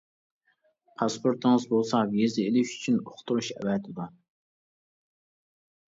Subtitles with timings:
[1.01, 4.11] پاسپورتىڭىز بولسا ۋىزا ئېلىش ئۈچۈن ئۇقتۇرۇش ئەۋەتىدۇ.